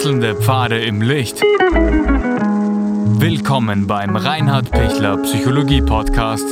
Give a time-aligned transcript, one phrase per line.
[0.00, 1.42] Wechselnde Pfade im Licht.
[3.20, 6.46] Willkommen beim Reinhard Pichler Psychologie Podcast.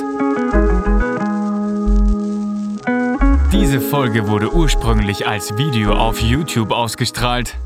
[3.50, 7.56] Diese Folge wurde ursprünglich als Video auf YouTube ausgestrahlt.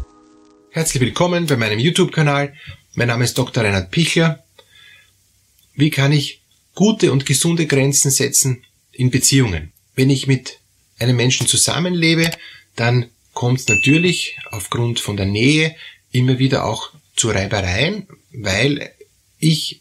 [0.71, 2.55] Herzlich willkommen bei meinem YouTube-Kanal.
[2.95, 3.65] Mein Name ist Dr.
[3.65, 4.45] Reinhard Pichler.
[5.75, 6.43] Wie kann ich
[6.77, 8.63] gute und gesunde Grenzen setzen
[8.93, 9.73] in Beziehungen?
[9.97, 10.61] Wenn ich mit
[11.01, 12.31] einem Menschen zusammenlebe,
[12.77, 15.75] dann kommt es natürlich aufgrund von der Nähe
[16.11, 18.93] immer wieder auch zu Reibereien, weil
[19.39, 19.81] ich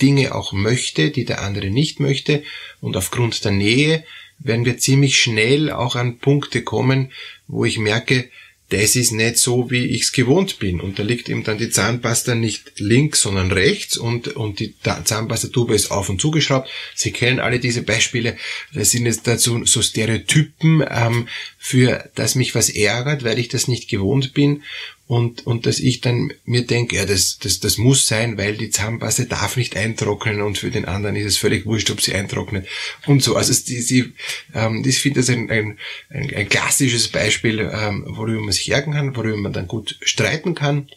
[0.00, 2.42] Dinge auch möchte, die der andere nicht möchte.
[2.80, 4.04] Und aufgrund der Nähe
[4.38, 7.12] werden wir ziemlich schnell auch an Punkte kommen,
[7.46, 8.30] wo ich merke,
[8.70, 10.80] das ist nicht so, wie ich es gewohnt bin.
[10.80, 15.74] Und da liegt eben dann die Zahnpasta nicht links, sondern rechts und, und die Zahnpastatube
[15.74, 16.68] ist auf und zugeschraubt.
[16.94, 18.36] Sie kennen alle diese Beispiele.
[18.74, 23.68] Das sind jetzt dazu so Stereotypen, ähm, für dass mich was ärgert, weil ich das
[23.68, 24.62] nicht gewohnt bin
[25.08, 28.68] und, und dass ich dann mir denke, ja, das, das, das muss sein, weil die
[28.68, 32.68] Zahnpasta darf nicht eintrocknen und für den anderen ist es völlig wurscht, ob sie eintrocknet
[33.06, 33.34] und so.
[33.34, 34.12] Also die, die,
[34.54, 35.78] ähm, ich finde das ein, ein,
[36.10, 40.54] ein, ein klassisches Beispiel, ähm, worüber man sich ärgern kann, worüber man dann gut streiten
[40.54, 40.90] kann.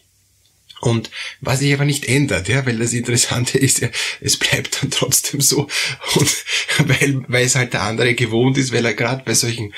[0.82, 1.10] Und
[1.40, 3.88] was sich aber nicht ändert, ja, weil das Interessante ist ja,
[4.20, 5.70] es bleibt dann trotzdem so
[6.16, 6.46] und
[6.80, 9.74] weil, weil es halt der andere gewohnt ist, weil er gerade bei solchen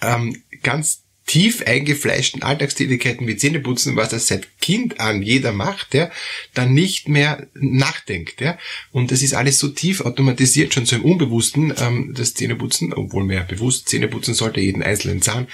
[0.00, 6.10] ähm, ganz tief eingefleischten Alltagstätigkeiten wie Zähneputzen, was er seit Kind an jeder macht, ja,
[6.52, 8.40] dann nicht mehr nachdenkt.
[8.40, 8.58] Ja.
[8.92, 13.24] Und das ist alles so tief automatisiert, schon so im Unbewussten, ähm, das Zähneputzen, obwohl
[13.24, 15.48] man ja bewusst Zähneputzen sollte, jeden einzelnen Zahn,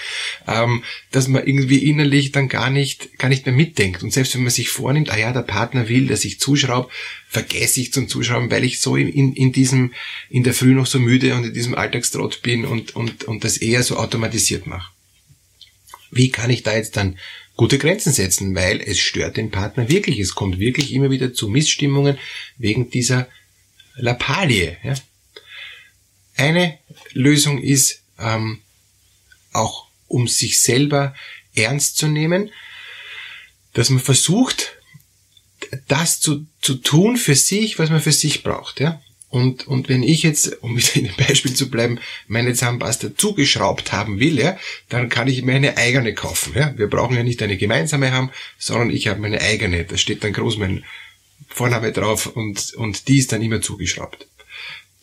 [0.45, 4.03] ähm, dass man irgendwie innerlich dann gar nicht, gar nicht mehr mitdenkt.
[4.03, 6.89] Und selbst wenn man sich vornimmt, ah ja, der Partner will, dass ich zuschraube,
[7.29, 9.93] vergesse ich zum Zuschrauben, weil ich so in, in, in diesem,
[10.29, 13.55] in der Früh noch so müde und in diesem Alltagstrott bin und, und, und das
[13.55, 14.91] eher so automatisiert mache.
[16.11, 17.17] Wie kann ich da jetzt dann
[17.55, 18.53] gute Grenzen setzen?
[18.53, 20.19] Weil es stört den Partner wirklich.
[20.19, 22.19] Es kommt wirklich immer wieder zu Missstimmungen
[22.57, 23.27] wegen dieser
[23.95, 24.77] Lappalie.
[24.83, 24.93] Ja?
[26.35, 26.77] Eine
[27.13, 28.59] Lösung ist ähm,
[29.53, 31.15] auch, um sich selber
[31.55, 32.51] ernst zu nehmen,
[33.73, 34.77] dass man versucht,
[35.87, 38.79] das zu, zu tun für sich, was man für sich braucht.
[38.79, 39.01] Ja?
[39.31, 43.93] Und, und wenn ich jetzt, um wieder in dem Beispiel zu bleiben, meine Zahnpasta zugeschraubt
[43.93, 44.57] haben will, ja,
[44.89, 46.53] dann kann ich mir eine eigene kaufen.
[46.53, 46.77] Ja.
[46.77, 49.85] Wir brauchen ja nicht eine gemeinsame haben, sondern ich habe meine eigene.
[49.85, 50.83] Da steht dann groß mein
[51.47, 54.27] Vorname drauf und, und die ist dann immer zugeschraubt.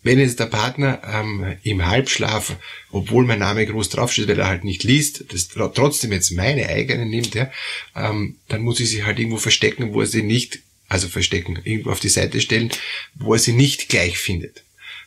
[0.02, 2.56] Wenn jetzt der Partner ähm, im Halbschlaf,
[2.90, 7.06] obwohl mein Name groß draufsteht, weil er halt nicht liest, das trotzdem jetzt meine eigene
[7.06, 7.50] nimmt, ja,
[7.96, 11.90] ähm, dann muss ich sie halt irgendwo verstecken, wo er sie nicht also verstecken, irgendwo
[11.90, 12.70] auf die Seite stellen,
[13.14, 14.64] wo er sie nicht gleich findet.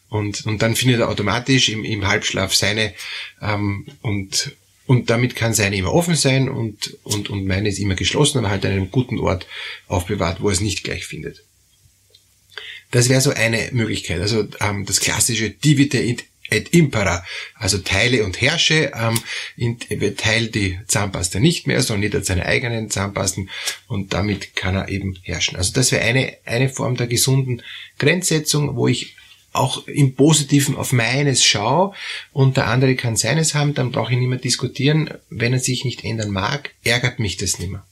[0.09, 2.93] Und, und dann findet er automatisch im, im Halbschlaf seine
[3.41, 4.55] ähm, und
[4.87, 8.49] und damit kann seine immer offen sein und, und, und meine ist immer geschlossen, aber
[8.49, 9.47] halt an einem guten Ort
[9.87, 11.45] aufbewahrt, wo er es nicht gleich findet.
[12.89, 14.19] Das wäre so eine Möglichkeit.
[14.19, 16.03] Also ähm, das klassische Divide
[16.51, 17.25] et impera,
[17.55, 19.19] also teile und herrsche, ähm,
[19.55, 19.79] in,
[20.17, 23.49] teilt die Zahnpasta nicht mehr, sondern jeder hat seine eigenen Zahnpasten
[23.87, 25.57] und damit kann er eben herrschen.
[25.57, 27.63] Also das wäre eine, eine Form der gesunden
[27.97, 29.15] Grenzsetzung, wo ich
[29.53, 31.93] auch im Positiven auf meines schaue
[32.31, 35.09] und der andere kann seines haben, dann brauche ich nicht mehr diskutieren.
[35.29, 37.85] Wenn er sich nicht ändern mag, ärgert mich das nicht mehr.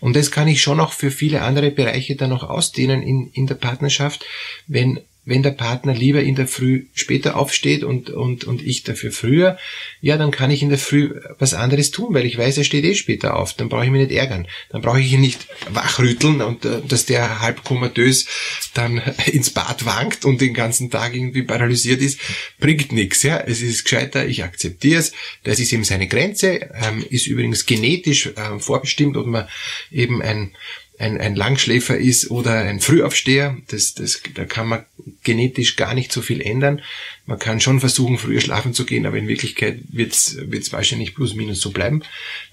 [0.00, 3.48] Und das kann ich schon auch für viele andere Bereiche dann noch ausdehnen in, in
[3.48, 4.24] der Partnerschaft,
[4.68, 9.12] wenn wenn der Partner lieber in der Früh später aufsteht und, und, und ich dafür
[9.12, 9.58] früher,
[10.00, 12.84] ja, dann kann ich in der Früh was anderes tun, weil ich weiß, er steht
[12.84, 13.52] eh später auf.
[13.52, 14.48] Dann brauche ich mich nicht ärgern.
[14.70, 18.26] Dann brauche ich ihn nicht wachrütteln und äh, dass der halb komatös
[18.72, 22.18] dann ins Bad wankt und den ganzen Tag irgendwie paralysiert ist,
[22.58, 23.22] bringt nichts.
[23.22, 23.38] Ja?
[23.38, 25.12] Es ist gescheiter, ich akzeptiere es.
[25.44, 29.46] Das ist eben seine Grenze, ähm, ist übrigens genetisch äh, vorbestimmt, ob man
[29.90, 30.52] eben ein
[30.98, 33.56] ein, ein Langschläfer ist oder ein Frühaufsteher.
[33.68, 34.84] Das, das, da kann man
[35.22, 36.82] genetisch gar nicht so viel ändern.
[37.24, 41.34] Man kann schon versuchen, früher schlafen zu gehen, aber in Wirklichkeit wird es wahrscheinlich plus
[41.34, 42.02] minus so bleiben.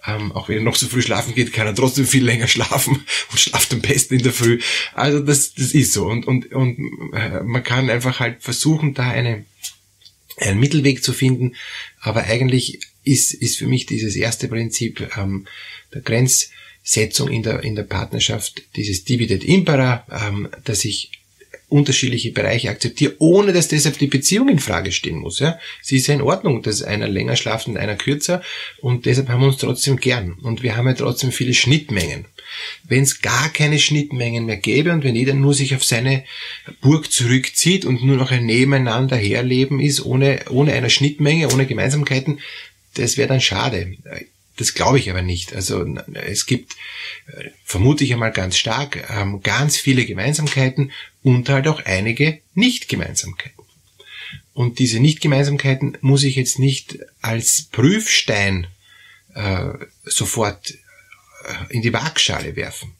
[0.05, 3.03] Ähm, auch wenn er noch so früh schlafen geht, kann er trotzdem viel länger schlafen
[3.31, 4.59] und schlaft am besten in der Früh.
[4.93, 6.05] Also das, das ist so.
[6.05, 6.77] Und, und, und
[7.13, 9.45] äh, man kann einfach halt versuchen, da eine,
[10.37, 11.55] einen Mittelweg zu finden.
[11.99, 15.47] Aber eigentlich ist, ist für mich dieses erste Prinzip ähm,
[15.93, 16.51] der Grenz
[16.85, 21.09] Setzung in der, in der Partnerschaft, dieses Dividend Impera, ähm, dass ich
[21.67, 25.39] unterschiedliche Bereiche akzeptiere, ohne dass deshalb die Beziehung in Frage stehen muss.
[25.39, 25.59] Ja?
[25.81, 28.43] Sie ist ja in Ordnung, dass einer länger schlaft und einer kürzer
[28.81, 32.25] und deshalb haben wir uns trotzdem gern und wir haben ja trotzdem viele Schnittmengen.
[32.83, 36.23] Wenn es gar keine Schnittmengen mehr gäbe und wenn jeder nur sich auf seine
[36.81, 42.39] Burg zurückzieht und nur noch ein Nebeneinander herleben ist, ohne, ohne einer Schnittmenge, ohne Gemeinsamkeiten,
[42.93, 43.97] das wäre dann schade
[44.57, 45.53] Das glaube ich aber nicht.
[45.53, 46.75] Also es gibt,
[47.27, 50.91] äh, vermute ich einmal ganz stark, ähm, ganz viele Gemeinsamkeiten
[51.23, 53.65] und halt auch einige Nicht-Gemeinsamkeiten.
[54.53, 58.67] Und diese Nicht-Gemeinsamkeiten muss ich jetzt nicht als Prüfstein
[59.33, 59.73] äh,
[60.05, 62.93] sofort äh, in die Waagschale werfen.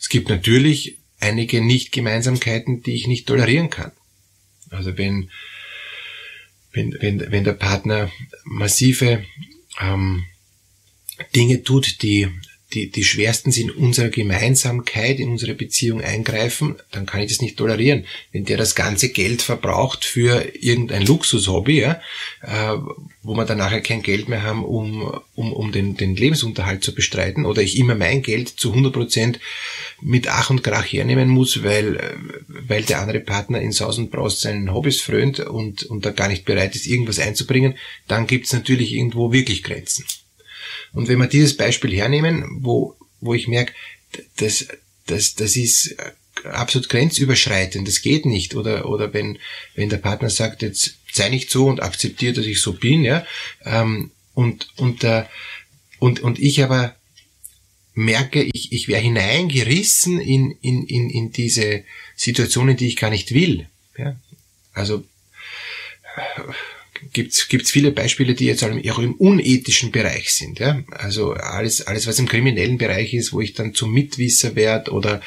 [0.00, 3.92] Es gibt natürlich einige Nicht-Gemeinsamkeiten, die ich nicht tolerieren kann.
[4.70, 5.30] Also wenn,
[6.72, 8.10] wenn, wenn, wenn der Partner
[8.44, 9.24] massive
[9.80, 10.24] ähm,
[11.34, 12.28] Dinge tut, die
[12.74, 17.56] die, die schwersten sind unserer Gemeinsamkeit, in unsere Beziehung eingreifen, dann kann ich das nicht
[17.56, 18.06] tolerieren.
[18.32, 22.00] Wenn der das ganze Geld verbraucht für irgendein Luxushobby, ja,
[22.42, 22.76] äh,
[23.22, 26.94] wo wir dann nachher kein Geld mehr haben, um, um, um den, den Lebensunterhalt zu
[26.94, 29.40] bestreiten, oder ich immer mein Geld zu 100 Prozent
[30.00, 32.16] mit Ach und Krach hernehmen muss, weil,
[32.48, 36.28] weil der andere Partner in Saus und Braus seinen Hobbys frönt und, und da gar
[36.28, 37.74] nicht bereit ist, irgendwas einzubringen,
[38.08, 40.04] dann gibt's natürlich irgendwo wirklich Grenzen.
[40.92, 43.72] Und wenn wir dieses Beispiel hernehmen, wo, wo ich merke,
[44.36, 44.66] das,
[45.06, 45.96] das, das ist
[46.44, 48.54] absolut grenzüberschreitend, das geht nicht.
[48.54, 49.38] Oder, oder wenn,
[49.74, 53.26] wenn der Partner sagt, jetzt sei nicht so und akzeptiere, dass ich so bin, ja,
[53.64, 55.24] ähm, und, und, äh,
[55.98, 56.96] und, und ich aber
[57.94, 61.84] merke, ich, ich wäre hineingerissen in, in, in, in diese
[62.16, 63.68] Situationen, die ich gar nicht will.
[63.98, 64.16] Ja?
[64.72, 65.04] Also
[67.12, 70.58] gibt's gibt's viele Beispiele, die jetzt auch im unethischen Bereich sind.
[70.58, 70.82] Ja?
[70.90, 75.20] Also alles, alles, was im kriminellen Bereich ist, wo ich dann zum Mitwisser werde oder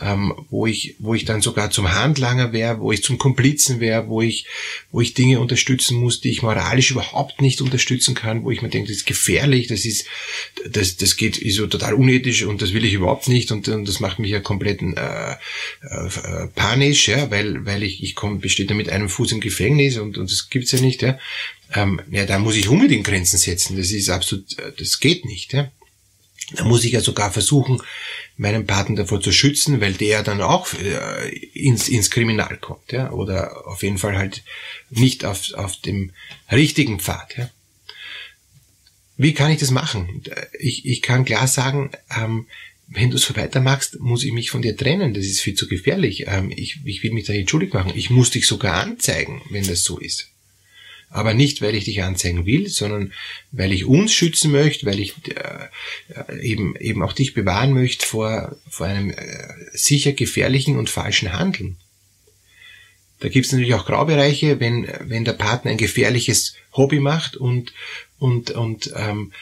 [0.00, 4.08] ähm, wo ich, wo ich dann sogar zum Handlanger wäre, wo ich zum Komplizen wäre,
[4.08, 4.46] wo ich,
[4.90, 8.68] wo ich Dinge unterstützen muss, die ich moralisch überhaupt nicht unterstützen kann, wo ich mir
[8.68, 10.06] denke, das ist gefährlich, das ist,
[10.68, 13.88] das, das geht ist so total unethisch und das will ich überhaupt nicht und, und
[13.88, 18.70] das macht mich ja komplett äh, äh, panisch, ja, weil, weil ich, ich komme, besteht
[18.70, 21.13] da mit einem Fuß im Gefängnis und, und das gibt's ja nicht, ja
[21.74, 23.76] ähm, ja, da muss ich unbedingt Grenzen setzen.
[23.76, 25.52] Das ist absolut, äh, das geht nicht.
[25.52, 25.70] Ja.
[26.52, 27.80] Da muss ich ja sogar versuchen,
[28.36, 33.10] meinen Partner davor zu schützen, weil der dann auch äh, ins, ins Kriminal kommt, ja,
[33.10, 34.42] oder auf jeden Fall halt
[34.90, 36.12] nicht auf, auf dem
[36.50, 37.50] richtigen Pfad, ja.
[39.16, 40.24] Wie kann ich das machen?
[40.58, 42.46] Ich, ich kann klar sagen, ähm,
[42.88, 45.14] wenn du so weitermachst, muss ich mich von dir trennen.
[45.14, 46.24] Das ist viel zu gefährlich.
[46.26, 47.92] Ähm, ich, ich will mich da nicht schuldig machen.
[47.94, 50.28] Ich muss dich sogar anzeigen, wenn das so ist.
[51.14, 53.12] Aber nicht, weil ich dich anzeigen will, sondern
[53.52, 58.56] weil ich uns schützen möchte, weil ich äh, eben, eben auch dich bewahren möchte vor,
[58.68, 59.16] vor einem äh,
[59.72, 61.76] sicher gefährlichen und falschen Handeln.
[63.20, 67.72] Da gibt es natürlich auch Graubereiche, wenn, wenn der Partner ein gefährliches Hobby macht und,
[68.18, 69.32] und, und ähm,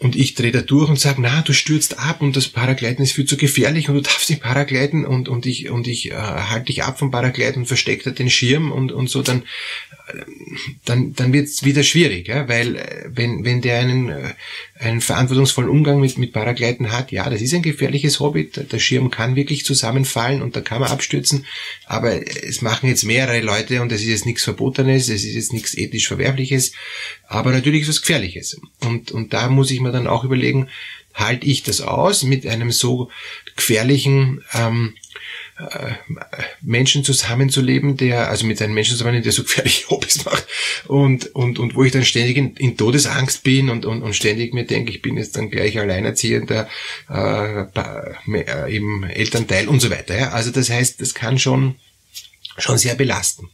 [0.00, 3.12] und ich drehe da durch und sage, na, du stürzt ab und das Paragleiten ist
[3.12, 6.66] viel zu gefährlich und du darfst nicht paragleiten und, und ich, und ich äh, halte
[6.66, 9.42] dich ab vom Paragleiten und verstecke da den Schirm und, und so, dann,
[10.84, 12.48] dann, dann wird es wieder schwierig, ja?
[12.48, 14.34] weil äh, wenn, wenn der einen, äh,
[14.78, 19.10] einen verantwortungsvollen Umgang mit, mit Paragleiten hat, ja, das ist ein gefährliches Hobby, der Schirm
[19.10, 21.46] kann wirklich zusammenfallen und da kann man abstürzen,
[21.86, 25.52] aber es machen jetzt mehrere Leute und es ist jetzt nichts Verbotenes, es ist jetzt
[25.52, 26.72] nichts ethisch Verwerfliches,
[27.28, 28.60] aber natürlich ist es Gefährliches.
[28.80, 30.68] Und, und da muss ich mir dann auch überlegen,
[31.14, 33.10] halte ich das aus mit einem so
[33.54, 35.03] gefährlichen ähm, äh,
[36.60, 40.46] Menschen zusammenzuleben, der, also mit einem Menschen zusammen, der so gefährliche Hobbys macht
[40.88, 44.52] und, und, und wo ich dann ständig in, in Todesangst bin und, und, und ständig
[44.52, 46.68] mir denke, ich bin jetzt dann gleich alleinerziehender
[47.08, 50.18] äh, äh, eben Elternteil und so weiter.
[50.18, 50.30] Ja?
[50.30, 51.76] Also das heißt, das kann schon,
[52.58, 53.48] schon sehr belasten.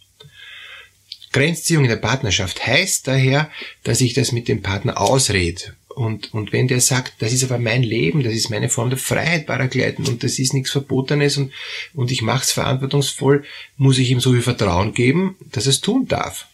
[1.33, 3.51] Grenzziehung in der Partnerschaft heißt daher,
[3.85, 7.59] dass ich das mit dem Partner ausrede und, und wenn der sagt, das ist aber
[7.59, 11.53] mein Leben, das ist meine Form der Freiheit, Paragleiten und das ist nichts Verbotenes und,
[11.93, 13.45] und ich mache es verantwortungsvoll,
[13.77, 16.47] muss ich ihm so viel Vertrauen geben, dass er es tun darf.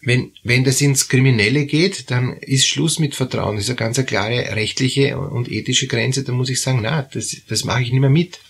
[0.00, 3.56] Wenn, wenn das ins Kriminelle geht, dann ist Schluss mit Vertrauen.
[3.56, 6.24] Das ist eine ganz klare rechtliche und ethische Grenze.
[6.24, 8.40] Da muss ich sagen, na, das, das mache ich nicht mehr mit.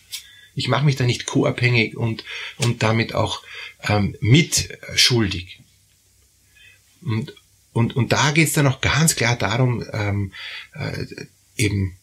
[0.54, 2.22] Ich mache mich da nicht co-abhängig und,
[2.58, 3.42] und damit auch
[3.88, 5.58] ähm, mitschuldig.
[7.02, 7.34] Und,
[7.72, 10.32] und, und da geht es dann auch ganz klar darum, ähm,
[10.74, 11.06] äh,
[11.56, 11.96] eben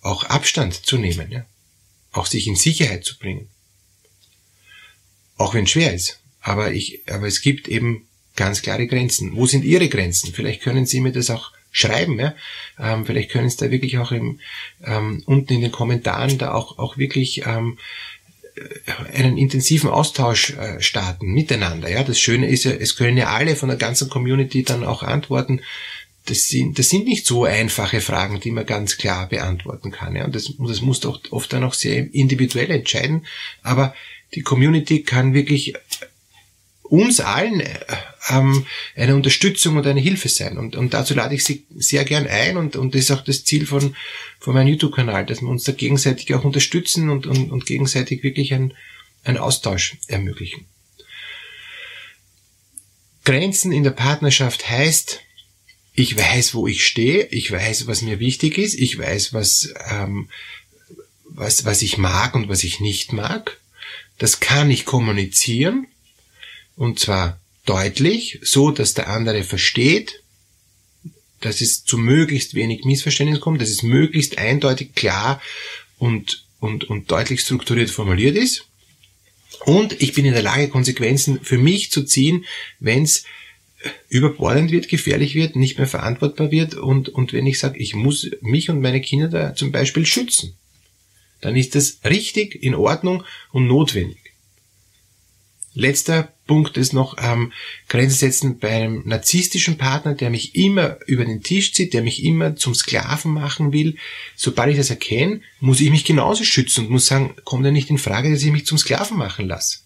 [0.00, 1.44] auch Abstand zu nehmen, ja?
[2.10, 3.48] auch sich in Sicherheit zu bringen.
[5.36, 6.20] Auch wenn es schwer ist.
[6.40, 9.34] Aber, ich, aber es gibt eben ganz klare Grenzen.
[9.36, 10.32] Wo sind Ihre Grenzen?
[10.32, 12.18] Vielleicht können Sie mir das auch schreiben.
[12.18, 12.34] Ja?
[12.78, 14.40] Ähm, vielleicht können Sie da wirklich auch im,
[14.84, 17.78] ähm, unten in den Kommentaren da auch, auch wirklich ähm,
[19.12, 21.88] einen intensiven Austausch äh, starten miteinander.
[21.88, 25.02] Ja, das Schöne ist ja, es können ja alle von der ganzen Community dann auch
[25.02, 25.60] antworten.
[26.26, 30.14] Das sind, das sind nicht so einfache Fragen, die man ganz klar beantworten kann.
[30.14, 33.26] Ja, und das, und das muss doch oft dann auch sehr individuell entscheiden.
[33.62, 33.94] Aber
[34.34, 35.74] die Community kann wirklich
[36.82, 37.78] uns allen äh,
[38.30, 40.58] ähm, eine Unterstützung und eine Hilfe sein.
[40.58, 43.44] Und, und dazu lade ich Sie sehr gern ein und, und das ist auch das
[43.44, 43.96] Ziel von,
[44.38, 48.54] von meinem YouTube-Kanal, dass wir uns da gegenseitig auch unterstützen und, und, und gegenseitig wirklich
[48.54, 48.74] ein,
[49.24, 50.66] einen Austausch ermöglichen.
[53.24, 55.20] Grenzen in der Partnerschaft heißt,
[55.94, 60.28] ich weiß, wo ich stehe, ich weiß, was mir wichtig ist, ich weiß, was, ähm,
[61.24, 63.60] was, was ich mag und was ich nicht mag.
[64.18, 65.86] Das kann ich kommunizieren
[66.76, 70.22] und zwar deutlich, so dass der andere versteht,
[71.40, 75.40] dass es zu möglichst wenig Missverständnis kommt, dass es möglichst eindeutig, klar
[75.98, 78.66] und, und, und deutlich strukturiert formuliert ist.
[79.64, 82.44] Und ich bin in der Lage, Konsequenzen für mich zu ziehen,
[82.80, 83.24] wenn es
[84.08, 88.30] überbordend wird, gefährlich wird, nicht mehr verantwortbar wird und, und wenn ich sage, ich muss
[88.40, 90.56] mich und meine Kinder da zum Beispiel schützen,
[91.40, 94.21] dann ist das richtig, in Ordnung und notwendig.
[95.74, 97.52] Letzter Punkt ist noch ähm,
[97.88, 102.22] Grenzen setzen bei einem narzisstischen Partner, der mich immer über den Tisch zieht, der mich
[102.24, 103.96] immer zum Sklaven machen will.
[104.36, 107.88] Sobald ich das erkenne, muss ich mich genauso schützen und muss sagen, kommt er nicht
[107.88, 109.78] in Frage, dass ich mich zum Sklaven machen lasse.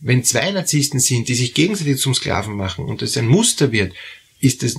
[0.00, 3.94] Wenn zwei Narzissten sind, die sich gegenseitig zum Sklaven machen und das ein Muster wird,
[4.40, 4.74] ist das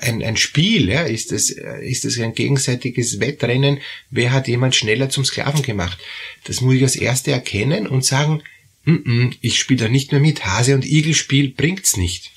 [0.00, 1.02] ein, ein Spiel, ja?
[1.02, 3.80] ist, das, ist das ein gegenseitiges Wettrennen,
[4.10, 5.98] wer hat jemand schneller zum Sklaven gemacht.
[6.44, 8.42] Das muss ich als Erste erkennen und sagen,
[9.40, 10.44] ich spiele da nicht mehr mit.
[10.44, 12.30] Hase und Igel Spiel bringt's nicht.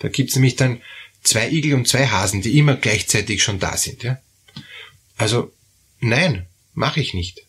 [0.00, 0.82] Da gibt's nämlich dann
[1.22, 4.02] zwei Igel und zwei Hasen, die immer gleichzeitig schon da sind.
[4.02, 4.20] Ja?
[5.16, 5.52] Also
[6.00, 7.42] nein, mache ich nicht.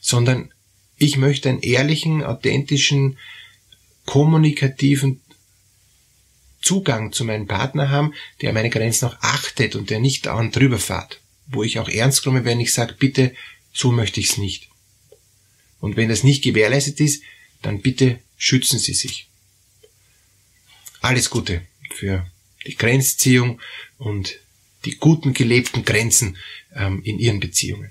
[0.00, 0.52] Sondern
[0.98, 3.18] ich möchte einen ehrlichen, authentischen,
[4.04, 5.22] kommunikativen
[6.60, 10.78] Zugang zu meinem Partner haben, der meine Grenzen auch achtet und der nicht dauernd drüber
[10.78, 11.20] fährt.
[11.46, 13.34] Wo ich auch ernst komme, wenn ich sage, bitte,
[13.72, 14.68] so möchte ich's nicht.
[15.80, 17.22] Und wenn das nicht gewährleistet ist,
[17.62, 19.28] dann bitte schützen Sie sich.
[21.00, 21.62] Alles Gute
[21.94, 22.26] für
[22.66, 23.60] die Grenzziehung
[23.98, 24.38] und
[24.84, 26.36] die guten gelebten Grenzen
[26.74, 27.90] ähm, in Ihren Beziehungen.